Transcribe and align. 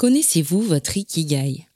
Connaissez-vous 0.00 0.62
votre 0.62 0.96
Ikigai? 0.96 1.66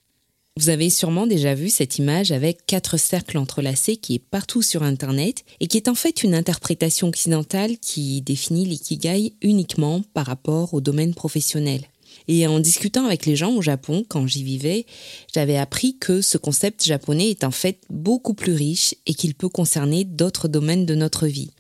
Vous 0.57 0.71
avez 0.71 0.89
sûrement 0.89 1.27
déjà 1.27 1.55
vu 1.55 1.69
cette 1.69 1.99
image 1.99 2.33
avec 2.33 2.65
quatre 2.65 2.97
cercles 2.97 3.37
entrelacés 3.37 3.99
qui 3.99 4.15
est 4.15 4.19
partout 4.19 4.63
sur 4.63 4.83
Internet 4.83 5.45
et 5.61 5.67
qui 5.67 5.77
est 5.77 5.89
en 5.89 5.95
fait 5.95 6.23
une 6.23 6.35
interprétation 6.35 7.09
occidentale 7.09 7.77
qui 7.77 8.23
définit 8.23 8.65
l'Ikigai 8.65 9.35
uniquement 9.43 10.01
par 10.15 10.25
rapport 10.25 10.73
au 10.73 10.81
domaine 10.81 11.13
professionnel. 11.13 11.83
Et 12.27 12.47
en 12.47 12.61
discutant 12.61 13.05
avec 13.05 13.27
les 13.27 13.37
gens 13.37 13.53
au 13.53 13.61
Japon, 13.61 14.07
quand 14.09 14.27
j'y 14.27 14.43
vivais, 14.43 14.87
j'avais 15.35 15.59
appris 15.59 15.99
que 15.99 16.23
ce 16.23 16.39
concept 16.39 16.83
japonais 16.83 17.29
est 17.29 17.45
en 17.45 17.51
fait 17.51 17.83
beaucoup 17.91 18.33
plus 18.33 18.55
riche 18.55 18.95
et 19.05 19.13
qu'il 19.13 19.35
peut 19.35 19.51
concerner 19.51 20.05
d'autres 20.05 20.49
domaines 20.49 20.87
de 20.87 20.95
notre 20.95 21.27
vie. 21.27 21.51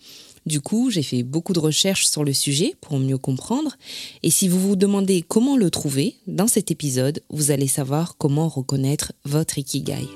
Du 0.46 0.60
coup, 0.60 0.90
j'ai 0.90 1.02
fait 1.02 1.22
beaucoup 1.22 1.54
de 1.54 1.58
recherches 1.58 2.06
sur 2.06 2.22
le 2.22 2.34
sujet 2.34 2.74
pour 2.82 2.98
mieux 2.98 3.16
comprendre. 3.16 3.76
Et 4.22 4.30
si 4.30 4.46
vous 4.46 4.60
vous 4.60 4.76
demandez 4.76 5.22
comment 5.22 5.56
le 5.56 5.70
trouver, 5.70 6.16
dans 6.26 6.48
cet 6.48 6.70
épisode, 6.70 7.22
vous 7.30 7.50
allez 7.50 7.66
savoir 7.66 8.16
comment 8.18 8.48
reconnaître 8.48 9.12
votre 9.24 9.58
Ikigai. 9.58 10.06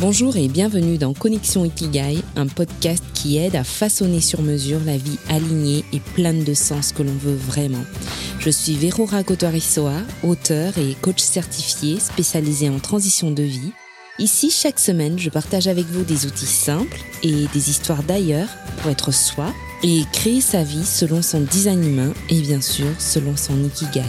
Bonjour 0.00 0.36
et 0.36 0.48
bienvenue 0.48 0.98
dans 0.98 1.12
Connexion 1.12 1.64
Ikigai, 1.64 2.18
un 2.34 2.46
podcast 2.46 3.04
qui 3.14 3.36
aide 3.36 3.56
à 3.56 3.64
façonner 3.64 4.20
sur 4.20 4.42
mesure 4.42 4.80
la 4.84 4.96
vie 4.96 5.18
alignée 5.28 5.84
et 5.92 6.00
pleine 6.00 6.42
de 6.42 6.54
sens 6.54 6.92
que 6.92 7.02
l'on 7.02 7.16
veut 7.16 7.34
vraiment. 7.34 7.84
Je 8.40 8.50
suis 8.50 8.74
Verora 8.74 9.22
Kotorisoa, 9.22 10.00
auteur 10.24 10.76
et 10.78 10.94
coach 11.02 11.20
certifié 11.20 12.00
spécialisé 12.00 12.68
en 12.68 12.78
transition 12.78 13.30
de 13.30 13.42
vie 13.42 13.72
Ici, 14.20 14.50
chaque 14.50 14.80
semaine, 14.80 15.16
je 15.16 15.30
partage 15.30 15.68
avec 15.68 15.86
vous 15.86 16.02
des 16.02 16.26
outils 16.26 16.44
simples 16.44 16.98
et 17.22 17.46
des 17.54 17.70
histoires 17.70 18.02
d'ailleurs 18.02 18.48
pour 18.78 18.90
être 18.90 19.12
soi 19.12 19.54
et 19.84 20.02
créer 20.12 20.40
sa 20.40 20.64
vie 20.64 20.84
selon 20.84 21.22
son 21.22 21.40
design 21.42 21.84
humain 21.84 22.12
et 22.28 22.40
bien 22.40 22.60
sûr 22.60 22.88
selon 23.00 23.36
son 23.36 23.62
ikigai. 23.62 24.02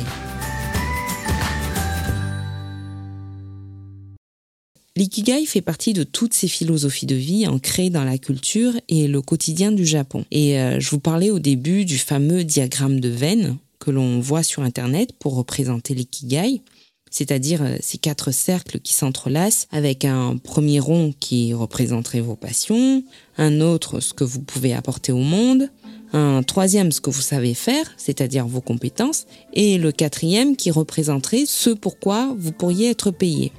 L'ikigai 4.96 5.46
fait 5.46 5.62
partie 5.62 5.94
de 5.94 6.02
toutes 6.04 6.34
ces 6.34 6.48
philosophies 6.48 7.06
de 7.06 7.14
vie 7.14 7.46
ancrées 7.46 7.92
dans 7.92 8.04
la 8.04 8.18
culture 8.18 8.74
et 8.88 9.08
le 9.08 9.22
quotidien 9.22 9.72
du 9.72 9.86
Japon. 9.86 10.26
Et 10.32 10.60
euh, 10.60 10.80
je 10.80 10.90
vous 10.90 11.00
parlais 11.00 11.30
au 11.30 11.38
début 11.38 11.86
du 11.86 12.00
fameux 12.00 12.44
diagramme 12.44 13.00
de 13.00 13.10
Venn 13.10 13.58
que 13.78 13.92
l'on 13.92 14.20
voit 14.20 14.44
sur 14.44 14.64
Internet 14.64 15.14
pour 15.20 15.36
représenter 15.36 15.94
l'ikigai 15.94 16.64
c'est-à-dire 17.10 17.62
euh, 17.64 17.76
ces 17.82 17.98
quatre 17.98 18.32
cercles 18.32 18.80
qui 18.80 18.94
s'entrelacent 18.94 19.68
avec 19.72 20.06
un 20.06 20.38
premier 20.38 20.80
rond 20.80 21.14
qui 21.20 21.54
représenterait 21.54 22.22
vos 22.22 22.36
passions, 22.36 23.04
un 23.38 23.62
autre 23.62 24.00
ce 24.00 24.14
que 24.14 24.24
vous 24.24 24.42
pouvez 24.42 24.74
apporter 24.74 25.12
au 25.12 25.20
monde, 25.20 25.70
un 26.14 26.44
troisième 26.44 26.92
ce 26.92 27.02
que 27.02 27.10
vous 27.10 27.22
savez 27.22 27.54
faire, 27.54 27.86
c'est-à-dire 27.98 28.48
vos 28.48 28.62
compétences, 28.62 29.26
et 29.54 29.78
le 29.78 29.92
quatrième 29.92 30.56
qui 30.56 30.72
représenterait 30.72 31.46
ce 31.46 31.70
pourquoi 31.70 32.34
vous 32.38 32.52
pourriez 32.52 32.90
être 32.90 33.12
payé. 33.12 33.52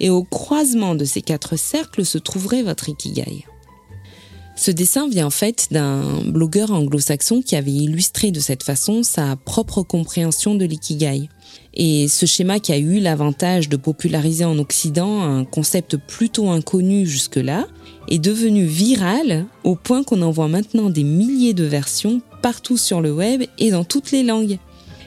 Et 0.00 0.10
au 0.10 0.24
croisement 0.24 0.94
de 0.94 1.04
ces 1.04 1.22
quatre 1.22 1.56
cercles 1.56 2.04
se 2.04 2.18
trouverait 2.18 2.62
votre 2.62 2.88
ikigai. 2.88 3.44
Ce 4.54 4.70
dessin 4.70 5.08
vient 5.08 5.26
en 5.26 5.30
fait 5.30 5.68
d'un 5.70 6.22
blogueur 6.24 6.72
anglo-saxon 6.72 7.42
qui 7.42 7.56
avait 7.56 7.72
illustré 7.72 8.30
de 8.30 8.40
cette 8.40 8.62
façon 8.62 9.02
sa 9.02 9.36
propre 9.36 9.82
compréhension 9.82 10.54
de 10.54 10.64
l'ikigai. 10.64 11.28
Et 11.74 12.08
ce 12.08 12.26
schéma 12.26 12.60
qui 12.60 12.72
a 12.72 12.78
eu 12.78 13.00
l'avantage 13.00 13.68
de 13.68 13.76
populariser 13.76 14.44
en 14.44 14.58
Occident 14.58 15.22
un 15.22 15.44
concept 15.44 15.96
plutôt 15.96 16.50
inconnu 16.50 17.06
jusque-là 17.06 17.66
est 18.08 18.18
devenu 18.18 18.64
viral 18.64 19.46
au 19.64 19.74
point 19.74 20.04
qu'on 20.04 20.22
en 20.22 20.30
voit 20.30 20.48
maintenant 20.48 20.90
des 20.90 21.04
milliers 21.04 21.54
de 21.54 21.64
versions 21.64 22.20
partout 22.42 22.76
sur 22.76 23.00
le 23.00 23.12
web 23.12 23.44
et 23.58 23.70
dans 23.70 23.84
toutes 23.84 24.10
les 24.10 24.22
langues. 24.22 24.58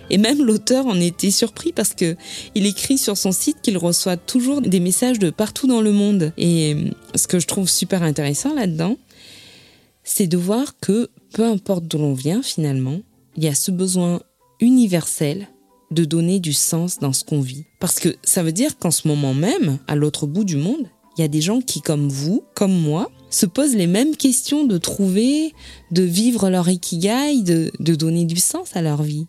Et 0.10 0.18
même 0.18 0.44
l'auteur 0.44 0.86
en 0.86 1.00
était 1.00 1.32
surpris 1.32 1.72
parce 1.72 1.94
que 1.94 2.16
il 2.54 2.66
écrit 2.66 2.98
sur 2.98 3.18
son 3.18 3.32
site 3.32 3.58
qu'il 3.62 3.78
reçoit 3.78 4.18
toujours 4.18 4.62
des 4.62 4.80
messages 4.80 5.20
de 5.20 5.30
partout 5.30 5.68
dans 5.68 5.82
le 5.82 5.92
monde. 5.92 6.32
Et 6.38 6.78
ce 7.16 7.28
que 7.28 7.40
je 7.40 7.48
trouve 7.48 7.70
super 7.70 8.04
intéressant 8.04 8.54
là-dedans, 8.54 8.98
c'est 10.04 10.28
de 10.28 10.38
voir 10.38 10.78
que 10.80 11.10
peu 11.34 11.44
importe 11.44 11.86
d'où 11.86 11.98
l'on 11.98 12.14
vient 12.14 12.44
finalement, 12.44 13.00
il 13.36 13.44
y 13.44 13.48
a 13.48 13.56
ce 13.56 13.72
besoin 13.72 14.22
universel 14.60 15.50
de 15.92 16.06
donner 16.06 16.40
du 16.40 16.54
sens 16.54 17.00
dans 17.00 17.14
ce 17.14 17.24
qu'on 17.24 17.42
vit. 17.42 17.66
Parce 17.80 18.00
que 18.00 18.16
ça 18.24 18.44
veut 18.44 18.52
dire 18.52 18.78
qu'en 18.78 18.92
ce 18.92 19.08
moment 19.08 19.34
même, 19.34 19.78
à 19.88 19.96
l'autre 19.96 20.28
bout 20.28 20.44
du 20.44 20.58
monde, 20.58 20.90
il 21.18 21.22
y 21.22 21.24
a 21.24 21.30
des 21.30 21.42
gens 21.42 21.62
qui, 21.62 21.82
comme 21.82 22.10
vous, 22.10 22.44
comme 22.56 22.78
moi, 22.78 23.10
se 23.30 23.46
posent 23.46 23.76
les 23.76 23.88
mêmes 23.88 24.16
questions 24.16 24.66
de 24.66 24.78
trouver, 24.78 25.54
de 25.92 26.04
vivre 26.04 26.50
leur 26.50 26.70
ikigai, 26.70 27.42
de, 27.42 27.72
donner 27.80 28.26
du 28.26 28.38
sens 28.38 28.76
à 28.76 28.82
leur 28.82 29.02
vie. 29.02 29.26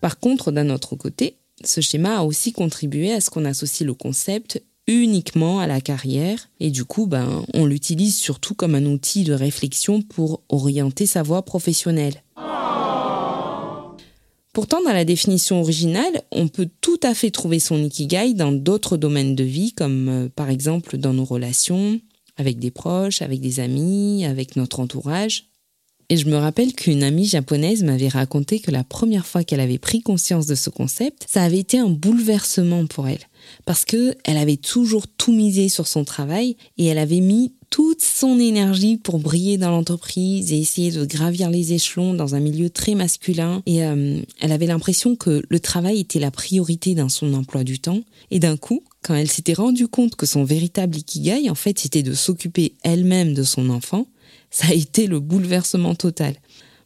Par 0.00 0.18
contre, 0.18 0.50
d'un 0.50 0.70
autre 0.70 0.96
côté, 0.96 1.36
ce 1.64 1.80
schéma 1.80 2.18
a 2.18 2.22
aussi 2.22 2.52
contribué 2.52 3.12
à 3.12 3.20
ce 3.20 3.30
qu'on 3.30 3.44
associe 3.44 3.86
le 3.86 3.94
concept 3.94 4.62
uniquement 4.88 5.60
à 5.60 5.68
la 5.68 5.80
carrière 5.80 6.48
et 6.58 6.72
du 6.72 6.84
coup 6.84 7.06
ben 7.06 7.44
on 7.54 7.66
l'utilise 7.66 8.16
surtout 8.16 8.54
comme 8.54 8.74
un 8.74 8.84
outil 8.86 9.22
de 9.22 9.32
réflexion 9.32 10.02
pour 10.02 10.42
orienter 10.48 11.06
sa 11.06 11.22
voie 11.22 11.42
professionnelle. 11.42 12.24
Pourtant, 14.52 14.82
dans 14.82 14.92
la 14.92 15.06
définition 15.06 15.60
originale, 15.60 16.22
on 16.30 16.48
peut 16.48 16.68
tout 16.82 17.00
à 17.02 17.14
fait 17.14 17.30
trouver 17.30 17.58
son 17.58 17.82
ikigai 17.82 18.34
dans 18.34 18.52
d'autres 18.52 18.98
domaines 18.98 19.34
de 19.34 19.44
vie, 19.44 19.72
comme 19.72 20.08
euh, 20.08 20.28
par 20.28 20.50
exemple 20.50 20.98
dans 20.98 21.14
nos 21.14 21.24
relations, 21.24 21.98
avec 22.36 22.58
des 22.58 22.70
proches, 22.70 23.22
avec 23.22 23.40
des 23.40 23.60
amis, 23.60 24.26
avec 24.26 24.56
notre 24.56 24.80
entourage. 24.80 25.46
Et 26.10 26.18
je 26.18 26.28
me 26.28 26.36
rappelle 26.36 26.74
qu'une 26.74 27.02
amie 27.02 27.24
japonaise 27.24 27.82
m'avait 27.82 28.08
raconté 28.08 28.60
que 28.60 28.70
la 28.70 28.84
première 28.84 29.24
fois 29.24 29.44
qu'elle 29.44 29.60
avait 29.60 29.78
pris 29.78 30.02
conscience 30.02 30.46
de 30.46 30.54
ce 30.54 30.68
concept, 30.68 31.24
ça 31.26 31.42
avait 31.42 31.60
été 31.60 31.78
un 31.78 31.88
bouleversement 31.88 32.86
pour 32.86 33.08
elle. 33.08 33.30
Parce 33.64 33.86
que 33.86 34.14
elle 34.24 34.36
avait 34.36 34.58
toujours 34.58 35.08
tout 35.08 35.32
misé 35.32 35.70
sur 35.70 35.86
son 35.86 36.04
travail 36.04 36.58
et 36.76 36.84
elle 36.84 36.98
avait 36.98 37.20
mis 37.20 37.54
toute 37.72 38.02
son 38.02 38.38
énergie 38.38 38.98
pour 38.98 39.18
briller 39.18 39.56
dans 39.56 39.70
l'entreprise 39.70 40.52
et 40.52 40.60
essayer 40.60 40.92
de 40.92 41.06
gravir 41.06 41.48
les 41.48 41.72
échelons 41.72 42.12
dans 42.12 42.34
un 42.34 42.40
milieu 42.40 42.68
très 42.68 42.94
masculin. 42.94 43.62
Et 43.64 43.82
euh, 43.82 44.20
elle 44.40 44.52
avait 44.52 44.66
l'impression 44.66 45.16
que 45.16 45.42
le 45.48 45.58
travail 45.58 45.98
était 45.98 46.18
la 46.18 46.30
priorité 46.30 46.94
dans 46.94 47.08
son 47.08 47.32
emploi 47.32 47.64
du 47.64 47.80
temps. 47.80 48.02
Et 48.30 48.40
d'un 48.40 48.58
coup, 48.58 48.82
quand 49.02 49.14
elle 49.14 49.30
s'était 49.30 49.54
rendue 49.54 49.88
compte 49.88 50.16
que 50.16 50.26
son 50.26 50.44
véritable 50.44 50.98
ikigai, 50.98 51.48
en 51.48 51.54
fait, 51.54 51.78
c'était 51.78 52.02
de 52.02 52.12
s'occuper 52.12 52.74
elle-même 52.84 53.32
de 53.32 53.42
son 53.42 53.70
enfant, 53.70 54.06
ça 54.50 54.66
a 54.68 54.74
été 54.74 55.06
le 55.06 55.18
bouleversement 55.18 55.94
total. 55.94 56.34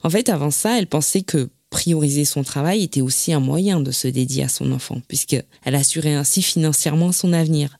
En 0.05 0.09
fait, 0.09 0.29
avant 0.29 0.53
ça, 0.53 0.79
elle 0.79 0.87
pensait 0.87 1.23
que 1.23 1.49
prioriser 1.71 2.25
son 2.25 2.45
travail 2.45 2.85
était 2.85 3.01
aussi 3.01 3.33
un 3.33 3.41
moyen 3.41 3.81
de 3.81 3.91
se 3.91 4.07
dédier 4.07 4.45
à 4.45 4.49
son 4.49 4.71
enfant, 4.71 5.03
puisqu'elle 5.09 5.45
assurait 5.65 6.15
ainsi 6.15 6.43
financièrement 6.43 7.11
son 7.11 7.33
avenir. 7.33 7.77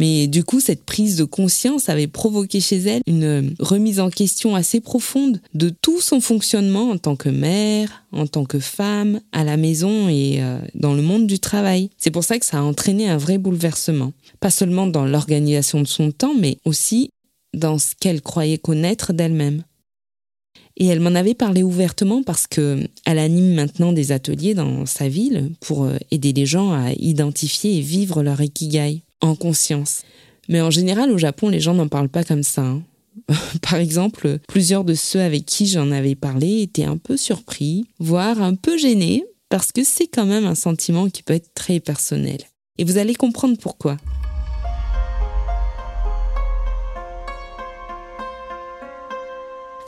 Mais 0.00 0.28
du 0.28 0.44
coup, 0.44 0.60
cette 0.60 0.84
prise 0.84 1.16
de 1.16 1.24
conscience 1.24 1.90
avait 1.90 2.06
provoqué 2.06 2.58
chez 2.58 2.78
elle 2.78 3.02
une 3.06 3.54
remise 3.58 4.00
en 4.00 4.08
question 4.08 4.54
assez 4.54 4.80
profonde 4.80 5.42
de 5.52 5.68
tout 5.68 6.00
son 6.00 6.22
fonctionnement 6.22 6.90
en 6.90 6.96
tant 6.96 7.16
que 7.16 7.28
mère, 7.28 8.02
en 8.10 8.26
tant 8.26 8.46
que 8.46 8.60
femme, 8.60 9.20
à 9.32 9.44
la 9.44 9.58
maison 9.58 10.08
et 10.08 10.38
euh, 10.40 10.58
dans 10.74 10.94
le 10.94 11.02
monde 11.02 11.26
du 11.26 11.38
travail. 11.38 11.90
C'est 11.98 12.10
pour 12.10 12.24
ça 12.24 12.38
que 12.38 12.46
ça 12.46 12.60
a 12.60 12.62
entraîné 12.62 13.10
un 13.10 13.18
vrai 13.18 13.36
bouleversement. 13.36 14.14
Pas 14.40 14.50
seulement 14.50 14.86
dans 14.86 15.04
l'organisation 15.04 15.82
de 15.82 15.86
son 15.86 16.12
temps, 16.12 16.34
mais 16.34 16.56
aussi 16.64 17.10
dans 17.52 17.78
ce 17.78 17.94
qu'elle 18.00 18.22
croyait 18.22 18.56
connaître 18.56 19.12
d'elle-même. 19.12 19.64
Et 20.78 20.86
elle 20.86 21.00
m'en 21.00 21.14
avait 21.14 21.34
parlé 21.34 21.62
ouvertement 21.62 22.22
parce 22.22 22.46
que 22.46 22.88
elle 23.04 23.18
anime 23.18 23.52
maintenant 23.52 23.92
des 23.92 24.12
ateliers 24.12 24.54
dans 24.54 24.86
sa 24.86 25.10
ville 25.10 25.50
pour 25.60 25.84
euh, 25.84 25.98
aider 26.10 26.32
les 26.32 26.46
gens 26.46 26.72
à 26.72 26.92
identifier 26.92 27.76
et 27.76 27.82
vivre 27.82 28.22
leur 28.22 28.40
ikigai 28.40 29.02
en 29.20 29.34
conscience. 29.34 30.02
Mais 30.48 30.60
en 30.60 30.70
général, 30.70 31.10
au 31.10 31.18
Japon, 31.18 31.48
les 31.48 31.60
gens 31.60 31.74
n'en 31.74 31.88
parlent 31.88 32.08
pas 32.08 32.24
comme 32.24 32.42
ça. 32.42 32.62
Hein. 32.62 32.82
Par 33.62 33.76
exemple, 33.76 34.38
plusieurs 34.48 34.84
de 34.84 34.94
ceux 34.94 35.20
avec 35.20 35.46
qui 35.46 35.66
j'en 35.66 35.90
avais 35.90 36.14
parlé 36.14 36.62
étaient 36.62 36.84
un 36.84 36.96
peu 36.96 37.16
surpris, 37.16 37.86
voire 37.98 38.42
un 38.42 38.54
peu 38.54 38.76
gênés, 38.76 39.24
parce 39.48 39.72
que 39.72 39.84
c'est 39.84 40.06
quand 40.06 40.26
même 40.26 40.46
un 40.46 40.54
sentiment 40.54 41.08
qui 41.08 41.22
peut 41.22 41.34
être 41.34 41.52
très 41.54 41.80
personnel. 41.80 42.40
Et 42.78 42.84
vous 42.84 42.98
allez 42.98 43.14
comprendre 43.14 43.58
pourquoi. 43.58 43.96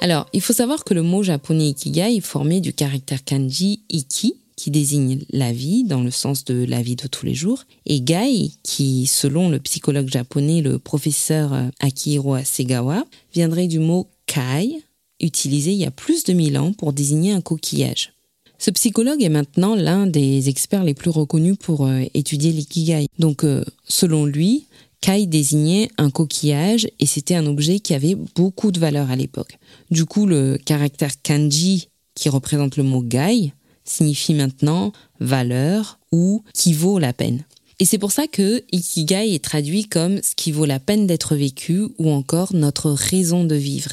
Alors, 0.02 0.26
il 0.32 0.40
faut 0.40 0.52
savoir 0.52 0.82
que 0.82 0.94
le 0.94 1.02
mot 1.02 1.22
japonais 1.22 1.68
ikigai 1.68 2.16
est 2.16 2.20
formé 2.20 2.60
du 2.60 2.72
caractère 2.72 3.22
kanji 3.22 3.84
iki, 3.88 4.34
qui 4.56 4.70
désigne 4.70 5.20
la 5.30 5.52
vie 5.52 5.84
dans 5.84 6.02
le 6.02 6.10
sens 6.10 6.44
de 6.44 6.64
la 6.64 6.82
vie 6.82 6.96
de 6.96 7.06
tous 7.06 7.26
les 7.26 7.34
jours, 7.34 7.64
et 7.86 8.00
gai, 8.00 8.50
qui, 8.62 9.06
selon 9.06 9.48
le 9.48 9.58
psychologue 9.58 10.08
japonais, 10.08 10.62
le 10.62 10.78
professeur 10.78 11.52
euh, 11.52 11.68
Akihiro 11.80 12.34
Asegawa, 12.34 13.04
viendrait 13.32 13.68
du 13.68 13.78
mot 13.78 14.08
kai, 14.26 14.82
utilisé 15.20 15.72
il 15.72 15.78
y 15.78 15.86
a 15.86 15.90
plus 15.90 16.24
de 16.24 16.32
mille 16.32 16.58
ans 16.58 16.72
pour 16.72 16.92
désigner 16.92 17.32
un 17.32 17.40
coquillage. 17.40 18.12
Ce 18.58 18.70
psychologue 18.70 19.22
est 19.22 19.28
maintenant 19.28 19.74
l'un 19.74 20.06
des 20.06 20.48
experts 20.48 20.84
les 20.84 20.94
plus 20.94 21.10
reconnus 21.10 21.56
pour 21.58 21.86
euh, 21.86 22.02
étudier 22.14 22.52
l'ikigai. 22.52 23.06
Donc, 23.18 23.42
euh, 23.42 23.64
selon 23.88 24.24
lui, 24.24 24.66
kai 25.00 25.26
désignait 25.26 25.88
un 25.98 26.10
coquillage 26.10 26.88
et 27.00 27.06
c'était 27.06 27.34
un 27.34 27.46
objet 27.46 27.80
qui 27.80 27.92
avait 27.92 28.14
beaucoup 28.36 28.70
de 28.70 28.78
valeur 28.78 29.10
à 29.10 29.16
l'époque. 29.16 29.58
Du 29.90 30.04
coup, 30.04 30.26
le 30.26 30.58
caractère 30.64 31.20
kanji 31.22 31.88
qui 32.14 32.28
représente 32.28 32.76
le 32.76 32.84
mot 32.84 33.02
gai 33.02 33.52
signifie 33.84 34.34
maintenant 34.34 34.92
valeur 35.20 35.98
ou 36.10 36.42
qui 36.54 36.72
vaut 36.72 36.98
la 36.98 37.12
peine. 37.12 37.44
Et 37.78 37.84
c'est 37.84 37.98
pour 37.98 38.12
ça 38.12 38.26
que 38.26 38.62
Ikigai 38.70 39.34
est 39.34 39.44
traduit 39.44 39.88
comme 39.88 40.22
ce 40.22 40.34
qui 40.36 40.52
vaut 40.52 40.66
la 40.66 40.78
peine 40.78 41.06
d'être 41.06 41.34
vécu 41.34 41.88
ou 41.98 42.10
encore 42.10 42.54
notre 42.54 42.90
raison 42.90 43.44
de 43.44 43.56
vivre. 43.56 43.92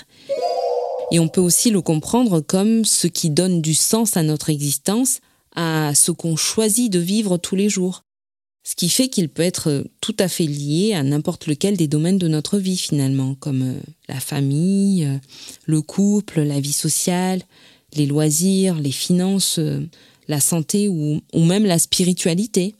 Et 1.11 1.19
on 1.19 1.27
peut 1.27 1.41
aussi 1.41 1.71
le 1.71 1.81
comprendre 1.81 2.39
comme 2.39 2.85
ce 2.85 3.07
qui 3.07 3.29
donne 3.29 3.61
du 3.61 3.73
sens 3.73 4.15
à 4.15 4.21
notre 4.21 4.49
existence, 4.49 5.21
à 5.55 5.95
ce 5.95 6.11
qu'on 6.11 6.35
choisit 6.35 6.91
de 6.91 6.99
vivre 6.99 7.37
tous 7.37 7.55
les 7.55 7.69
jours. 7.69 8.03
Ce 8.63 8.75
qui 8.75 8.89
fait 8.89 9.07
qu'il 9.07 9.29
peut 9.29 9.41
être 9.41 9.83
tout 10.01 10.15
à 10.19 10.27
fait 10.27 10.45
lié 10.45 10.93
à 10.93 11.01
n'importe 11.01 11.47
lequel 11.47 11.75
des 11.75 11.87
domaines 11.87 12.19
de 12.19 12.27
notre 12.27 12.59
vie 12.59 12.77
finalement, 12.77 13.33
comme 13.33 13.63
euh, 13.63 13.79
la 14.07 14.19
famille, 14.19 15.05
euh, 15.05 15.17
le 15.65 15.81
couple, 15.81 16.41
la 16.41 16.59
vie 16.59 16.73
sociale, 16.73 17.41
les 17.93 18.05
loisirs, 18.05 18.75
les 18.75 18.91
finances, 18.91 19.59
euh, 19.59 19.85
la 20.27 20.39
santé 20.39 20.87
ou, 20.87 21.21
ou 21.33 21.43
même 21.43 21.65
la 21.65 21.79
spiritualité. 21.79 22.75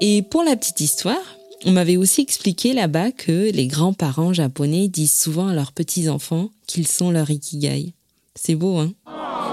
Et 0.00 0.22
pour 0.22 0.42
la 0.42 0.56
petite 0.56 0.80
histoire, 0.80 1.36
on 1.64 1.72
m'avait 1.72 1.96
aussi 1.96 2.20
expliqué 2.20 2.74
là-bas 2.74 3.12
que 3.12 3.50
les 3.50 3.66
grands-parents 3.66 4.34
japonais 4.34 4.88
disent 4.88 5.18
souvent 5.18 5.48
à 5.48 5.54
leurs 5.54 5.72
petits-enfants 5.72 6.50
qu'ils 6.66 6.86
sont 6.86 7.10
leur 7.10 7.30
ikigai. 7.30 7.94
C'est 8.34 8.54
beau, 8.54 8.76
hein? 8.76 8.92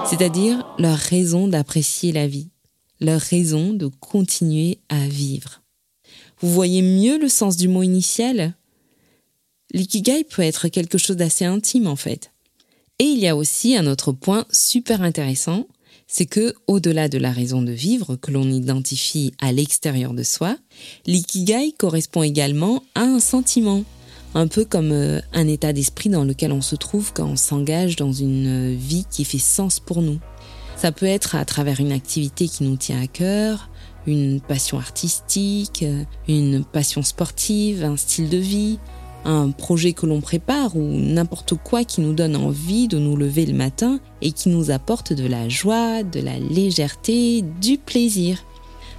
C'est-à-dire 0.09 0.75
leur 0.77 0.97
raison 0.97 1.47
d'apprécier 1.47 2.11
la 2.11 2.27
vie, 2.27 2.49
leur 2.99 3.21
raison 3.21 3.71
de 3.71 3.87
continuer 3.87 4.79
à 4.89 5.07
vivre. 5.07 5.61
Vous 6.41 6.51
voyez 6.51 6.81
mieux 6.81 7.17
le 7.17 7.29
sens 7.29 7.55
du 7.55 7.69
mot 7.69 7.83
initial? 7.83 8.53
L'ikigai 9.71 10.25
peut 10.25 10.41
être 10.41 10.67
quelque 10.67 10.97
chose 10.97 11.15
d'assez 11.15 11.45
intime 11.45 11.87
en 11.87 11.95
fait. 11.95 12.32
Et 13.03 13.07
il 13.07 13.19
y 13.19 13.27
a 13.27 13.35
aussi 13.35 13.75
un 13.75 13.85
autre 13.85 14.13
point 14.13 14.45
super 14.49 15.01
intéressant, 15.01 15.67
c'est 16.07 16.25
que, 16.25 16.53
au-delà 16.67 17.09
de 17.09 17.17
la 17.17 17.33
raison 17.33 17.61
de 17.61 17.73
vivre 17.73 18.15
que 18.15 18.31
l'on 18.31 18.49
identifie 18.49 19.33
à 19.41 19.51
l'extérieur 19.51 20.13
de 20.13 20.23
soi, 20.23 20.55
l'ikigai 21.05 21.73
correspond 21.77 22.23
également 22.23 22.81
à 22.95 23.01
un 23.01 23.19
sentiment, 23.19 23.83
un 24.35 24.47
peu 24.47 24.63
comme 24.63 24.93
euh, 24.93 25.19
un 25.33 25.49
état 25.49 25.73
d'esprit 25.73 26.07
dans 26.07 26.23
lequel 26.23 26.53
on 26.53 26.61
se 26.61 26.77
trouve 26.77 27.11
quand 27.11 27.25
on 27.25 27.35
s'engage 27.35 27.97
dans 27.97 28.13
une 28.13 28.73
vie 28.73 29.03
qui 29.11 29.25
fait 29.25 29.37
sens 29.37 29.81
pour 29.81 30.01
nous. 30.01 30.19
Ça 30.77 30.93
peut 30.93 31.05
être 31.05 31.35
à 31.35 31.43
travers 31.43 31.81
une 31.81 31.91
activité 31.91 32.47
qui 32.47 32.63
nous 32.63 32.77
tient 32.77 33.01
à 33.01 33.07
cœur, 33.07 33.69
une 34.07 34.39
passion 34.39 34.79
artistique, 34.79 35.83
une 36.29 36.63
passion 36.63 37.03
sportive, 37.03 37.83
un 37.83 37.97
style 37.97 38.29
de 38.29 38.37
vie, 38.37 38.79
un 39.25 39.51
projet 39.51 39.93
que 39.93 40.05
l'on 40.05 40.21
prépare 40.21 40.75
ou 40.75 40.81
n'importe 40.81 41.53
quoi 41.55 41.83
qui 41.83 42.01
nous 42.01 42.13
donne 42.13 42.35
envie 42.35 42.87
de 42.87 42.97
nous 42.97 43.15
lever 43.15 43.45
le 43.45 43.53
matin 43.53 43.99
et 44.21 44.31
qui 44.31 44.49
nous 44.49 44.71
apporte 44.71 45.13
de 45.13 45.25
la 45.25 45.49
joie, 45.49 46.03
de 46.03 46.19
la 46.19 46.37
légèreté, 46.39 47.43
du 47.61 47.77
plaisir. 47.77 48.43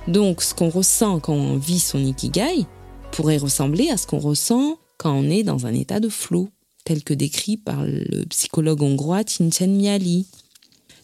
Donc 0.08 0.42
ce 0.42 0.54
qu'on 0.54 0.70
ressent 0.70 1.20
quand 1.20 1.34
on 1.34 1.56
vit 1.56 1.80
son 1.80 2.04
ikigai 2.04 2.66
pourrait 3.12 3.38
ressembler 3.38 3.90
à 3.90 3.96
ce 3.96 4.06
qu'on 4.06 4.18
ressent 4.18 4.78
quand 4.98 5.14
on 5.14 5.30
est 5.30 5.42
dans 5.42 5.66
un 5.66 5.74
état 5.74 6.00
de 6.00 6.08
flow, 6.08 6.48
tel 6.84 7.02
que 7.02 7.14
décrit 7.14 7.56
par 7.56 7.84
le 7.84 8.24
psychologue 8.26 8.82
hongrois 8.82 9.24
Csikszentmihalyi. 9.24 9.78
Miali. 9.78 10.26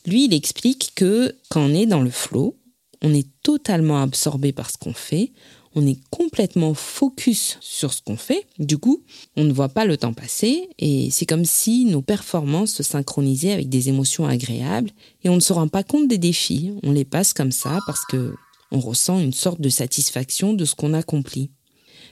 Lui, 0.06 0.25
il 0.25 0.34
explique 0.34 0.93
que 0.94 1.34
quand 1.50 1.62
on 1.62 1.75
est 1.75 1.87
dans 1.87 2.00
le 2.00 2.11
flow, 2.11 2.56
on 3.02 3.14
est 3.14 3.28
totalement 3.43 4.02
absorbé 4.02 4.52
par 4.52 4.70
ce 4.70 4.78
qu'on 4.78 4.93
fait, 4.93 5.32
on 5.75 5.87
est 5.87 5.99
complètement 6.11 6.75
focus 6.75 7.58
sur 7.61 7.93
ce 7.93 8.02
qu'on 8.02 8.17
fait. 8.17 8.46
Du 8.58 8.78
coup, 8.78 9.05
on 9.37 9.44
ne 9.44 9.52
voit 9.52 9.69
pas 9.69 9.84
le 9.84 9.96
temps 9.96 10.12
passer 10.12 10.69
et 10.78 11.11
c'est 11.11 11.26
comme 11.26 11.44
si 11.44 11.84
nos 11.84 12.02
performances 12.02 12.72
se 12.72 12.82
synchronisaient 12.82 13.52
avec 13.52 13.69
des 13.69 13.88
émotions 13.88 14.26
agréables 14.26 14.90
et 15.22 15.28
on 15.28 15.37
ne 15.37 15.40
se 15.40 15.52
rend 15.52 15.69
pas 15.69 15.84
compte 15.84 16.08
des 16.08 16.19
défis. 16.19 16.72
On 16.82 16.93
les 16.93 17.05
passe 17.05 17.32
comme 17.32 17.52
ça 17.52 17.78
parce 17.87 18.05
que 18.05 18.34
on 18.72 18.81
ressent 18.81 19.19
une 19.19 19.32
sorte 19.32 19.61
de 19.61 19.69
satisfaction 19.69 20.55
de 20.55 20.64
ce 20.64 20.75
qu'on 20.75 20.94
accomplit. 20.94 21.50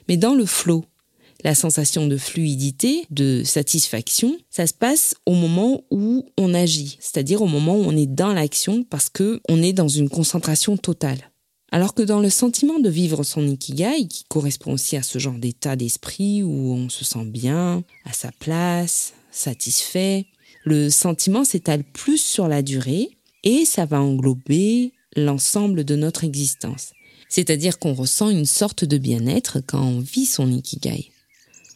Mais 0.08 0.16
dans 0.16 0.34
le 0.34 0.46
flow, 0.46 0.84
la 1.44 1.54
sensation 1.54 2.06
de 2.06 2.16
fluidité, 2.16 3.04
de 3.10 3.42
satisfaction, 3.44 4.36
ça 4.50 4.66
se 4.66 4.74
passe 4.74 5.14
au 5.24 5.34
moment 5.34 5.82
où 5.90 6.26
on 6.36 6.52
agit, 6.52 6.96
c'est-à-dire 7.00 7.42
au 7.42 7.46
moment 7.46 7.76
où 7.76 7.84
on 7.84 7.96
est 7.96 8.06
dans 8.06 8.32
l'action 8.32 8.82
parce 8.82 9.08
que 9.08 9.40
on 9.48 9.62
est 9.62 9.72
dans 9.72 9.88
une 9.88 10.08
concentration 10.08 10.76
totale. 10.76 11.30
Alors 11.70 11.94
que 11.94 12.02
dans 12.02 12.20
le 12.20 12.30
sentiment 12.30 12.78
de 12.78 12.88
vivre 12.88 13.22
son 13.24 13.46
ikigai, 13.46 14.06
qui 14.08 14.24
correspond 14.28 14.72
aussi 14.72 14.96
à 14.96 15.02
ce 15.02 15.18
genre 15.18 15.34
d'état 15.34 15.76
d'esprit 15.76 16.42
où 16.42 16.72
on 16.72 16.88
se 16.88 17.04
sent 17.04 17.26
bien, 17.26 17.84
à 18.06 18.12
sa 18.12 18.32
place, 18.32 19.12
satisfait, 19.30 20.24
le 20.64 20.88
sentiment 20.88 21.44
s'étale 21.44 21.84
plus 21.84 22.20
sur 22.20 22.48
la 22.48 22.62
durée 22.62 23.10
et 23.44 23.64
ça 23.66 23.84
va 23.84 24.00
englober 24.00 24.92
l'ensemble 25.14 25.84
de 25.84 25.94
notre 25.94 26.24
existence. 26.24 26.92
C'est-à-dire 27.28 27.78
qu'on 27.78 27.92
ressent 27.92 28.30
une 28.30 28.46
sorte 28.46 28.84
de 28.84 28.96
bien-être 28.96 29.60
quand 29.60 29.82
on 29.82 30.00
vit 30.00 30.26
son 30.26 30.50
ikigai. 30.50 31.10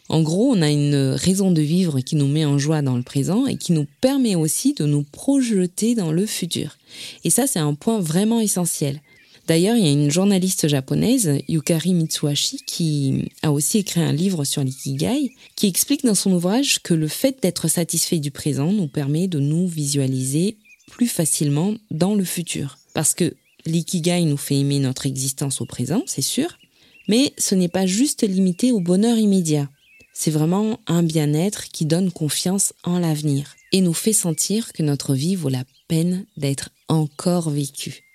En 0.09 0.23
gros, 0.23 0.51
on 0.51 0.63
a 0.63 0.71
une 0.71 1.15
raison 1.15 1.51
de 1.51 1.63
vivre 1.63 2.01
qui 2.01 2.17
nous 2.17 2.27
met 2.27 2.45
en 2.45 2.59
joie 2.59 2.83
dans 2.83 2.97
le 2.97 3.03
présent 3.03 3.47
et 3.47 3.57
qui 3.57 3.73
nous 3.73 3.87
permet 4.01 4.35
aussi 4.35 4.75
de 4.75 4.85
nous 4.85 5.05
projeter 5.05 5.95
dans 5.95 6.13
le 6.13 6.27
futur. 6.27 6.77
Et 7.25 7.31
ça, 7.31 7.47
c'est 7.47 7.59
un 7.59 7.75
point 7.75 8.01
vraiment 8.01 8.41
essentiel. 8.41 9.01
D'ailleurs, 9.49 9.77
il 9.77 9.85
y 9.85 9.89
a 9.89 9.93
une 9.93 10.11
journaliste 10.11 10.69
japonaise, 10.69 11.39
Yukari 11.49 11.95
Mitsuhashi, 11.95 12.59
qui 12.65 13.29
a 13.43 13.51
aussi 13.51 13.79
écrit 13.79 14.01
un 14.01 14.13
livre 14.13 14.45
sur 14.45 14.63
l'ikigai, 14.63 15.33
qui 15.57 15.67
explique 15.67 16.05
dans 16.05 16.15
son 16.15 16.33
ouvrage 16.33 16.81
que 16.83 16.95
le 16.95 17.09
fait 17.09 17.43
d'être 17.43 17.69
satisfait 17.69 18.19
du 18.19 18.31
présent 18.31 18.71
nous 18.71 18.89
permet 18.89 19.27
de 19.27 19.41
nous 19.41 19.67
visualiser 19.67 20.59
plus 20.91 21.09
facilement 21.09 21.75
dans 21.91 22.15
le 22.15 22.25
futur. 22.25 22.79
Parce 22.95 23.15
que 23.15 23.35
l'ikigai 23.67 24.25
nous 24.25 24.37
fait 24.37 24.59
aimer 24.59 24.79
notre 24.79 25.07
existence 25.07 25.61
au 25.61 25.67
présent, 25.67 26.03
c'est 26.07 26.23
sûr, 26.23 26.59
mais 27.09 27.33
ce 27.37 27.57
n'est 27.57 27.69
pas 27.69 27.87
juste 27.87 28.23
limité 28.23 28.71
au 28.71 28.81
bonheur 28.81 29.19
immédiat. 29.19 29.69
C'est 30.15 30.31
vraiment 30.31 30.79
un 30.87 31.03
bien-être 31.03 31.69
qui 31.71 31.85
donne 31.85 32.13
confiance 32.13 32.75
en 32.85 32.99
l'avenir 32.99 33.57
et 33.73 33.81
nous 33.81 33.95
fait 33.95 34.13
sentir 34.13 34.73
que 34.73 34.83
notre 34.83 35.15
vie 35.15 35.35
vaut 35.35 35.49
la 35.49 35.65
peine 35.89 36.27
d'être 36.37 36.71
encore 36.89 37.51
vécue. 37.51 38.12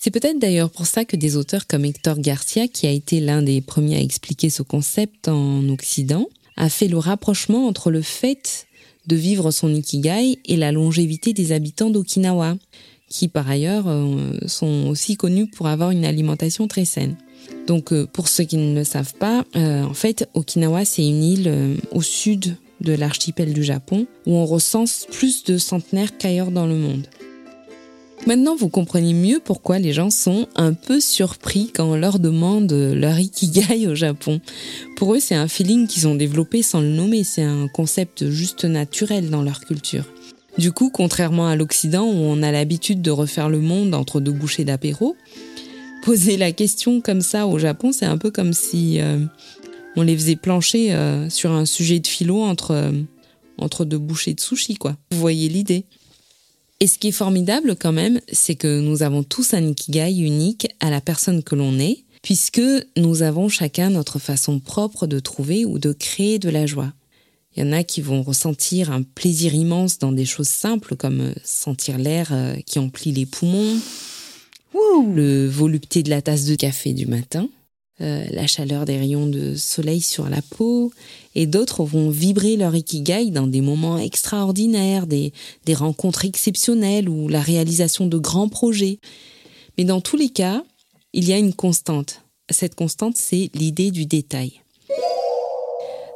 C'est 0.00 0.12
peut-être 0.12 0.38
d'ailleurs 0.38 0.70
pour 0.70 0.86
ça 0.86 1.04
que 1.04 1.16
des 1.16 1.36
auteurs 1.36 1.66
comme 1.66 1.84
Hector 1.84 2.18
Garcia, 2.20 2.68
qui 2.68 2.86
a 2.86 2.90
été 2.90 3.18
l'un 3.18 3.42
des 3.42 3.60
premiers 3.60 3.96
à 3.96 4.00
expliquer 4.00 4.48
ce 4.48 4.62
concept 4.62 5.26
en 5.26 5.68
Occident, 5.68 6.28
a 6.56 6.68
fait 6.68 6.86
le 6.86 6.98
rapprochement 6.98 7.66
entre 7.66 7.90
le 7.90 8.02
fait 8.02 8.66
de 9.08 9.16
vivre 9.16 9.50
son 9.50 9.74
ikigai 9.74 10.38
et 10.44 10.56
la 10.56 10.70
longévité 10.70 11.32
des 11.32 11.50
habitants 11.50 11.90
d'Okinawa, 11.90 12.56
qui 13.08 13.26
par 13.26 13.48
ailleurs 13.50 13.88
euh, 13.88 14.38
sont 14.46 14.86
aussi 14.88 15.16
connus 15.16 15.48
pour 15.48 15.66
avoir 15.66 15.90
une 15.90 16.04
alimentation 16.04 16.68
très 16.68 16.84
saine. 16.84 17.16
Donc 17.66 17.92
euh, 17.92 18.06
pour 18.06 18.28
ceux 18.28 18.44
qui 18.44 18.56
ne 18.56 18.74
le 18.74 18.84
savent 18.84 19.14
pas, 19.14 19.44
euh, 19.56 19.82
en 19.82 19.94
fait 19.94 20.28
Okinawa 20.34 20.84
c'est 20.84 21.06
une 21.06 21.24
île 21.24 21.78
au 21.90 22.02
sud 22.02 22.56
de 22.80 22.92
l'archipel 22.92 23.52
du 23.52 23.64
Japon 23.64 24.06
où 24.26 24.34
on 24.34 24.46
recense 24.46 25.06
plus 25.10 25.42
de 25.44 25.58
centenaires 25.58 26.16
qu'ailleurs 26.18 26.52
dans 26.52 26.66
le 26.66 26.76
monde. 26.76 27.08
Maintenant, 28.26 28.56
vous 28.56 28.68
comprenez 28.68 29.14
mieux 29.14 29.40
pourquoi 29.42 29.78
les 29.78 29.92
gens 29.92 30.10
sont 30.10 30.48
un 30.54 30.74
peu 30.74 31.00
surpris 31.00 31.70
quand 31.74 31.86
on 31.86 31.96
leur 31.96 32.18
demande 32.18 32.72
leur 32.72 33.18
ikigai 33.18 33.86
au 33.86 33.94
Japon. 33.94 34.40
Pour 34.96 35.14
eux, 35.14 35.20
c'est 35.20 35.34
un 35.34 35.48
feeling 35.48 35.86
qu'ils 35.86 36.08
ont 36.08 36.14
développé 36.14 36.62
sans 36.62 36.80
le 36.80 36.88
nommer, 36.88 37.24
c'est 37.24 37.42
un 37.42 37.68
concept 37.68 38.28
juste 38.28 38.64
naturel 38.64 39.30
dans 39.30 39.42
leur 39.42 39.60
culture. 39.60 40.04
Du 40.58 40.72
coup, 40.72 40.90
contrairement 40.92 41.46
à 41.46 41.54
l'Occident 41.54 42.04
où 42.04 42.16
on 42.16 42.42
a 42.42 42.50
l'habitude 42.50 43.00
de 43.00 43.12
refaire 43.12 43.48
le 43.48 43.60
monde 43.60 43.94
entre 43.94 44.20
deux 44.20 44.32
bouchées 44.32 44.64
d'apéro, 44.64 45.16
poser 46.02 46.36
la 46.36 46.50
question 46.50 47.00
comme 47.00 47.20
ça 47.20 47.46
au 47.46 47.58
Japon, 47.58 47.92
c'est 47.92 48.06
un 48.06 48.18
peu 48.18 48.32
comme 48.32 48.52
si 48.52 49.00
euh, 49.00 49.24
on 49.94 50.02
les 50.02 50.16
faisait 50.16 50.36
plancher 50.36 50.92
euh, 50.92 51.30
sur 51.30 51.52
un 51.52 51.64
sujet 51.64 52.00
de 52.00 52.06
philo 52.08 52.42
entre, 52.42 52.72
euh, 52.72 52.92
entre 53.56 53.84
deux 53.84 53.98
bouchées 53.98 54.34
de 54.34 54.40
sushi, 54.40 54.74
quoi. 54.74 54.96
Vous 55.12 55.20
voyez 55.20 55.48
l'idée 55.48 55.84
et 56.80 56.86
ce 56.86 56.98
qui 56.98 57.08
est 57.08 57.12
formidable 57.12 57.76
quand 57.76 57.92
même, 57.92 58.20
c'est 58.32 58.54
que 58.54 58.80
nous 58.80 59.02
avons 59.02 59.22
tous 59.22 59.54
un 59.54 59.66
ikigai 59.66 60.18
unique 60.18 60.68
à 60.80 60.90
la 60.90 61.00
personne 61.00 61.42
que 61.42 61.56
l'on 61.56 61.78
est, 61.78 62.04
puisque 62.22 62.62
nous 62.96 63.22
avons 63.22 63.48
chacun 63.48 63.90
notre 63.90 64.18
façon 64.18 64.60
propre 64.60 65.06
de 65.06 65.18
trouver 65.18 65.64
ou 65.64 65.78
de 65.78 65.92
créer 65.92 66.38
de 66.38 66.50
la 66.50 66.66
joie. 66.66 66.92
Il 67.56 67.64
y 67.64 67.68
en 67.68 67.72
a 67.72 67.82
qui 67.82 68.00
vont 68.00 68.22
ressentir 68.22 68.92
un 68.92 69.02
plaisir 69.02 69.54
immense 69.54 69.98
dans 69.98 70.12
des 70.12 70.24
choses 70.24 70.48
simples 70.48 70.94
comme 70.94 71.34
sentir 71.42 71.98
l'air 71.98 72.28
euh, 72.30 72.54
qui 72.64 72.78
emplit 72.78 73.10
les 73.10 73.26
poumons, 73.26 73.80
le 75.14 75.48
volupté 75.48 76.04
de 76.04 76.10
la 76.10 76.22
tasse 76.22 76.44
de 76.44 76.54
café 76.54 76.92
du 76.92 77.06
matin, 77.06 77.48
euh, 78.00 78.24
la 78.30 78.46
chaleur 78.46 78.84
des 78.84 78.96
rayons 78.96 79.26
de 79.26 79.54
soleil 79.54 80.00
sur 80.00 80.28
la 80.28 80.42
peau, 80.42 80.92
et 81.34 81.46
d'autres 81.46 81.84
vont 81.84 82.10
vibrer 82.10 82.56
leur 82.56 82.74
ikigai 82.74 83.30
dans 83.30 83.46
des 83.46 83.60
moments 83.60 83.98
extraordinaires, 83.98 85.06
des, 85.06 85.32
des 85.66 85.74
rencontres 85.74 86.24
exceptionnelles 86.24 87.08
ou 87.08 87.28
la 87.28 87.40
réalisation 87.40 88.06
de 88.06 88.18
grands 88.18 88.48
projets. 88.48 88.98
Mais 89.76 89.84
dans 89.84 90.00
tous 90.00 90.16
les 90.16 90.30
cas, 90.30 90.62
il 91.12 91.28
y 91.28 91.32
a 91.32 91.38
une 91.38 91.54
constante. 91.54 92.22
Cette 92.50 92.74
constante, 92.74 93.16
c'est 93.16 93.50
l'idée 93.54 93.90
du 93.90 94.06
détail. 94.06 94.62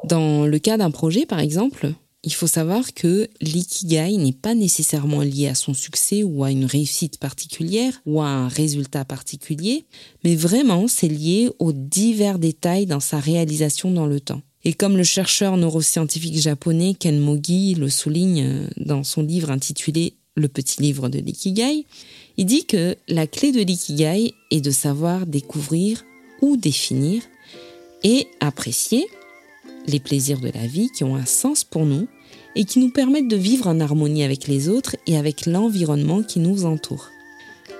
Dans 0.04 0.46
le 0.46 0.58
cas 0.58 0.76
d'un 0.76 0.90
projet, 0.90 1.26
par 1.26 1.38
exemple, 1.38 1.92
il 2.24 2.32
faut 2.32 2.46
savoir 2.46 2.94
que 2.94 3.28
l'ikigai 3.40 4.16
n'est 4.16 4.32
pas 4.32 4.54
nécessairement 4.54 5.22
lié 5.22 5.48
à 5.48 5.56
son 5.56 5.74
succès 5.74 6.22
ou 6.22 6.44
à 6.44 6.52
une 6.52 6.66
réussite 6.66 7.18
particulière 7.18 8.00
ou 8.06 8.20
à 8.20 8.26
un 8.26 8.48
résultat 8.48 9.04
particulier, 9.04 9.86
mais 10.22 10.36
vraiment 10.36 10.86
c'est 10.86 11.08
lié 11.08 11.50
aux 11.58 11.72
divers 11.72 12.38
détails 12.38 12.86
dans 12.86 13.00
sa 13.00 13.18
réalisation 13.18 13.90
dans 13.90 14.06
le 14.06 14.20
temps. 14.20 14.42
Et 14.64 14.74
comme 14.74 14.96
le 14.96 15.02
chercheur 15.02 15.56
neuroscientifique 15.56 16.38
japonais 16.38 16.94
Ken 16.96 17.18
Mogi 17.18 17.74
le 17.74 17.90
souligne 17.90 18.44
euh, 18.44 18.68
dans 18.76 19.02
son 19.02 19.22
livre 19.22 19.50
intitulé 19.50 20.14
Le 20.36 20.46
petit 20.46 20.80
livre 20.80 21.08
de 21.08 21.18
l'ikigai, 21.18 21.84
il 22.36 22.46
dit 22.46 22.64
que 22.66 22.96
la 23.08 23.26
clé 23.26 23.50
de 23.50 23.60
l'ikigai 23.60 24.32
est 24.52 24.60
de 24.60 24.70
savoir 24.70 25.26
découvrir 25.26 26.04
ou 26.40 26.56
définir 26.56 27.22
et 28.04 28.28
apprécier 28.40 29.06
les 29.86 30.00
plaisirs 30.00 30.40
de 30.40 30.50
la 30.54 30.66
vie 30.66 30.90
qui 30.90 31.04
ont 31.04 31.16
un 31.16 31.26
sens 31.26 31.64
pour 31.64 31.86
nous 31.86 32.06
et 32.54 32.64
qui 32.64 32.78
nous 32.78 32.90
permettent 32.90 33.28
de 33.28 33.36
vivre 33.36 33.66
en 33.66 33.80
harmonie 33.80 34.24
avec 34.24 34.46
les 34.46 34.68
autres 34.68 34.96
et 35.06 35.16
avec 35.16 35.46
l'environnement 35.46 36.22
qui 36.22 36.38
nous 36.38 36.64
entoure. 36.64 37.08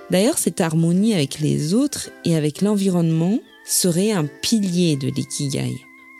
D'ailleurs, 0.09 0.37
cette 0.37 0.61
harmonie 0.61 1.13
avec 1.13 1.39
les 1.39 1.73
autres 1.73 2.09
et 2.25 2.35
avec 2.35 2.61
l'environnement 2.61 3.39
serait 3.65 4.11
un 4.11 4.25
pilier 4.25 4.95
de 4.95 5.07
l'ikigai. 5.07 5.73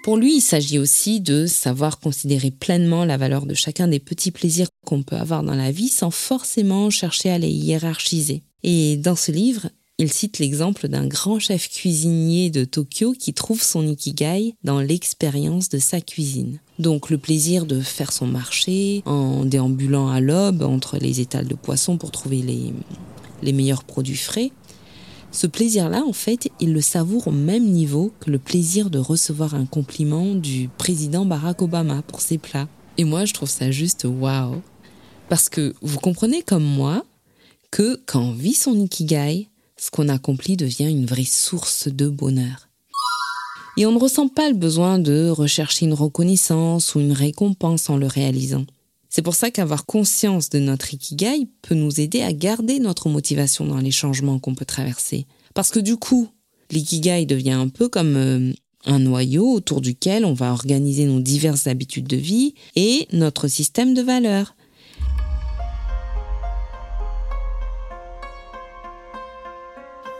Pour 0.04 0.18
lui, 0.18 0.38
il 0.38 0.42
s'agit 0.42 0.80
aussi 0.80 1.22
de 1.22 1.46
savoir 1.46 2.00
considérer 2.00 2.52
pleinement 2.52 3.06
la 3.06 3.18
valeur 3.18 3.46
de 3.46 3.54
chacun 3.54 3.88
des 3.88 4.00
petits 4.00 4.32
plaisirs 4.32 4.68
qu'on 4.86 5.02
peut 5.02 5.16
avoir 5.16 5.44
dans 5.44 5.56
la 5.56 5.72
vie 5.72 5.88
sans 5.88 6.12
forcément 6.12 6.90
chercher 6.90 7.30
à 7.30 7.38
les 7.38 7.50
hiérarchiser. 7.50 8.44
Et 8.64 8.98
dans 8.98 9.16
ce 9.16 9.32
livre, 9.32 9.70
il 10.00 10.12
cite 10.12 10.40
l'exemple 10.40 10.88
d'un 10.88 11.06
grand 11.06 11.40
chef 11.40 11.70
cuisinier 11.70 12.50
de 12.50 12.66
Tokyo 12.66 13.14
qui 13.14 13.34
trouve 13.34 13.62
son 13.62 13.86
ikigai 13.86 14.56
dans 14.64 14.80
l'expérience 14.80 15.70
de 15.70 15.78
sa 15.78 16.02
cuisine. 16.02 16.60
Donc 16.80 17.12
le 17.12 17.20
plaisir 17.20 17.66
de 17.68 17.80
faire 17.80 18.12
son 18.12 18.26
marché 18.26 19.04
en 19.06 19.46
déambulant 19.46 20.10
à 20.10 20.20
l'aube 20.20 20.64
entre 20.64 20.98
les 20.98 21.22
étals 21.22 21.48
de 21.48 21.54
poissons 21.54 21.98
pour 21.98 22.10
trouver 22.10 22.42
les, 22.42 22.74
les 23.44 23.54
meilleurs 23.54 23.84
produits 23.84 24.18
frais. 24.18 24.52
Ce 25.32 25.48
plaisir-là, 25.48 26.04
en 26.04 26.14
fait, 26.14 26.50
il 26.60 26.74
le 26.74 26.82
savoure 26.82 27.28
au 27.28 27.32
même 27.32 27.66
niveau 27.66 28.12
que 28.20 28.32
le 28.32 28.40
plaisir 28.40 28.90
de 28.90 29.00
recevoir 29.00 29.54
un 29.54 29.66
compliment 29.66 30.34
du 30.34 30.70
président 30.78 31.26
Barack 31.26 31.62
Obama 31.62 32.02
pour 32.04 32.22
ses 32.22 32.38
plats. 32.38 32.68
Et 32.98 33.04
moi, 33.04 33.26
je 33.26 33.34
trouve 33.34 33.50
ça 33.50 33.72
juste 33.72 34.06
waouh. 34.06 34.62
Parce 35.30 35.50
que 35.50 35.74
vous 35.82 36.00
comprenez 36.00 36.42
comme 36.42 36.64
moi 36.64 37.04
que 37.72 38.00
quand 38.06 38.22
on 38.22 38.34
vit 38.34 38.54
son 38.54 38.80
ikigai, 38.80 39.50
ce 39.84 39.92
qu'on 39.92 40.08
accomplit 40.08 40.56
devient 40.56 40.90
une 40.90 41.06
vraie 41.06 41.26
source 41.26 41.90
de 41.90 42.08
bonheur. 42.08 42.70
Et 43.76 43.86
on 43.86 43.92
ne 43.92 44.00
ressent 44.00 44.30
pas 44.30 44.48
le 44.48 44.56
besoin 44.56 44.98
de 44.98 45.28
rechercher 45.28 45.86
une 45.86 45.94
reconnaissance 45.94 46.96
ou 46.96 47.02
une 47.02 47.12
récompense 47.12 47.90
en 47.90 47.98
le 47.98 48.08
réalisant. 48.08 48.66
C'est 49.10 49.22
pour 49.22 49.36
ça 49.36 49.52
qu'avoir 49.52 49.86
conscience 49.86 50.50
de 50.50 50.60
notre 50.60 50.94
ikigai 50.94 51.50
peut 51.62 51.76
nous 51.76 52.00
aider 52.00 52.22
à 52.22 52.32
garder 52.32 52.80
notre 52.80 53.10
motivation 53.10 53.66
dans 53.66 53.80
les 53.80 53.92
changements 53.92 54.40
qu'on 54.40 54.56
peut 54.56 54.64
traverser. 54.64 55.26
Parce 55.54 55.70
que 55.70 55.80
du 55.80 55.98
coup, 55.98 56.30
l'ikigai 56.72 57.26
devient 57.26 57.52
un 57.52 57.68
peu 57.68 57.90
comme 57.90 58.16
euh, 58.16 58.54
un 58.86 59.00
noyau 59.00 59.52
autour 59.52 59.82
duquel 59.82 60.24
on 60.24 60.34
va 60.34 60.54
organiser 60.54 61.06
nos 61.06 61.20
diverses 61.20 61.68
habitudes 61.68 62.08
de 62.08 62.18
vie 62.18 62.54
et 62.76 63.08
notre 63.12 63.50
système 63.50 63.94
de 63.94 64.02
valeurs. 64.02 64.56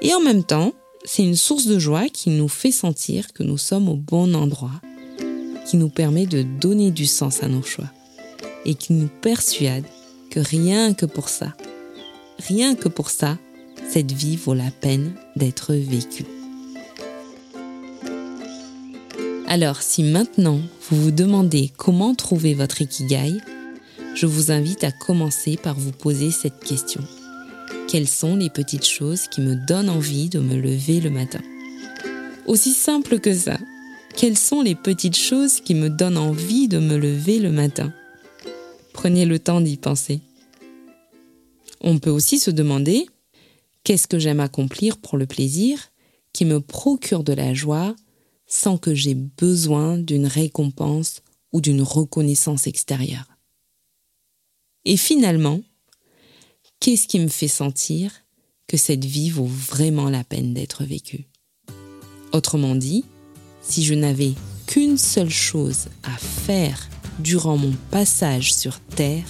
Et 0.04 0.14
en 0.14 0.20
même 0.20 0.44
temps, 0.44 0.74
c'est 1.06 1.24
une 1.24 1.38
source 1.38 1.66
de 1.66 1.80
joie 1.80 2.10
qui 2.10 2.30
nous 2.30 2.50
fait 2.50 2.72
sentir 2.72 3.32
que 3.34 3.42
nous 3.42 3.58
sommes 3.58 3.88
au 3.88 3.96
bon 3.96 4.36
endroit, 4.36 4.82
qui 5.66 5.78
nous 5.78 5.90
permet 5.90 6.26
de 6.26 6.44
donner 6.44 6.92
du 6.92 7.06
sens 7.06 7.42
à 7.42 7.48
nos 7.48 7.64
choix 7.64 7.90
et 8.66 8.76
qui 8.76 8.94
nous 8.94 9.10
persuade 9.22 9.86
que 10.30 10.42
rien 10.42 10.94
que 10.94 11.06
pour 11.06 11.30
ça, 11.30 11.54
rien 12.40 12.76
que 12.76 12.90
pour 12.90 13.10
ça, 13.10 13.38
cette 13.90 14.12
vie 14.12 14.36
vaut 14.36 14.54
la 14.54 14.72
peine 14.72 15.14
d'être 15.36 15.74
vécue. 15.74 16.26
Alors 19.48 19.82
si 19.82 20.04
maintenant 20.04 20.60
vous 20.90 21.02
vous 21.02 21.12
demandez 21.12 21.72
comment 21.78 22.16
trouver 22.16 22.56
votre 22.56 22.82
ikigai, 22.82 23.38
je 24.16 24.26
vous 24.26 24.52
invite 24.52 24.84
à 24.84 24.92
commencer 24.92 25.58
par 25.58 25.76
vous 25.76 25.92
poser 25.92 26.32
cette 26.32 26.60
question. 26.60 27.02
Quelles 27.94 28.10
sont 28.10 28.36
les 28.36 28.50
petites 28.50 28.88
choses 28.88 29.28
qui 29.28 29.40
me 29.40 29.56
donnent 29.56 29.92
envie 29.92 30.28
de 30.28 30.40
me 30.40 30.56
lever 30.56 31.00
le 31.00 31.12
matin 31.12 31.42
Aussi 32.48 32.72
simple 32.72 33.20
que 33.20 33.32
ça. 33.36 33.60
Quelles 34.18 34.36
sont 34.36 34.64
les 34.64 34.74
petites 34.74 35.16
choses 35.16 35.62
qui 35.62 35.76
me 35.76 35.92
donnent 35.92 36.18
envie 36.18 36.68
de 36.68 36.80
me 36.80 36.98
lever 36.98 37.38
le 37.38 37.52
matin? 37.52 37.94
Prenez 38.94 39.28
le 39.28 39.38
temps 39.38 39.62
d'y 39.62 39.78
penser. 39.78 40.22
On 41.82 42.00
peut 42.00 42.10
aussi 42.10 42.40
se 42.40 42.50
demander 42.50 43.06
qu'est-ce 43.84 44.08
que 44.08 44.18
j'aime 44.18 44.40
accomplir 44.40 44.98
pour 44.98 45.16
le 45.16 45.28
plaisir 45.28 45.92
qui 46.34 46.46
me 46.46 46.62
procure 46.62 47.24
de 47.24 47.34
la 47.34 47.54
joie 47.54 47.96
sans 48.48 48.80
que 48.80 48.96
j'ai 48.96 49.14
besoin 49.14 50.00
d'une 50.00 50.26
récompense 50.26 51.22
ou 51.52 51.62
d'une 51.62 51.84
reconnaissance 51.84 52.66
extérieure? 52.66 53.38
Et 54.84 54.98
finalement, 54.98 55.62
Qu'est-ce 56.84 57.08
qui 57.08 57.20
me 57.20 57.30
fait 57.30 57.48
sentir 57.48 58.12
que 58.68 58.76
cette 58.76 59.06
vie 59.06 59.30
vaut 59.30 59.46
vraiment 59.46 60.10
la 60.10 60.26
peine 60.26 60.54
d'être 60.54 60.84
vécue? 60.84 61.24
Autrement 62.34 62.76
dit, 62.76 63.06
si 63.62 63.86
je 63.86 63.94
n'avais 63.94 64.34
qu'une 64.68 64.98
seule 64.98 65.30
chose 65.30 65.88
à 66.04 66.12
faire 66.18 66.90
durant 67.20 67.56
mon 67.56 67.72
passage 67.90 68.54
sur 68.54 68.82
Terre, 68.82 69.24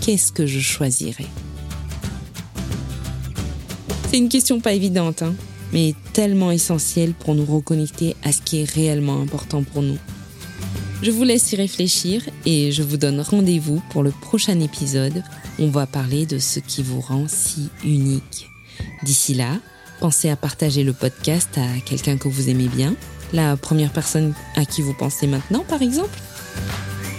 qu'est-ce 0.00 0.30
que 0.30 0.46
je 0.46 0.60
choisirais? 0.60 1.26
C'est 4.08 4.18
une 4.18 4.28
question 4.28 4.60
pas 4.60 4.74
évidente, 4.74 5.22
hein, 5.22 5.34
mais 5.72 5.96
tellement 6.12 6.52
essentielle 6.52 7.14
pour 7.14 7.34
nous 7.34 7.44
reconnecter 7.44 8.14
à 8.22 8.30
ce 8.30 8.40
qui 8.40 8.58
est 8.58 8.70
réellement 8.70 9.20
important 9.20 9.64
pour 9.64 9.82
nous. 9.82 9.98
Je 11.02 11.10
vous 11.10 11.24
laisse 11.24 11.52
y 11.52 11.56
réfléchir 11.56 12.22
et 12.46 12.72
je 12.72 12.82
vous 12.82 12.96
donne 12.96 13.20
rendez-vous 13.20 13.82
pour 13.90 14.02
le 14.02 14.10
prochain 14.10 14.58
épisode. 14.60 15.22
On 15.58 15.68
va 15.68 15.86
parler 15.86 16.24
de 16.24 16.38
ce 16.38 16.58
qui 16.58 16.82
vous 16.82 17.00
rend 17.00 17.26
si 17.28 17.68
unique. 17.84 18.48
D'ici 19.02 19.34
là, 19.34 19.58
pensez 20.00 20.30
à 20.30 20.36
partager 20.36 20.84
le 20.84 20.94
podcast 20.94 21.50
à 21.58 21.80
quelqu'un 21.84 22.16
que 22.16 22.28
vous 22.28 22.48
aimez 22.48 22.68
bien, 22.68 22.94
la 23.34 23.56
première 23.58 23.92
personne 23.92 24.32
à 24.54 24.64
qui 24.64 24.80
vous 24.80 24.94
pensez 24.94 25.26
maintenant 25.26 25.64
par 25.68 25.82
exemple. 25.82 26.18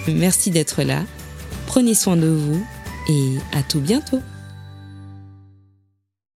Merci 0.07 0.49
d'être 0.49 0.81
là, 0.81 1.03
prenez 1.67 1.93
soin 1.93 2.17
de 2.17 2.27
vous 2.27 2.65
et 3.09 3.37
à 3.53 3.61
tout 3.61 3.79
bientôt. 3.79 4.21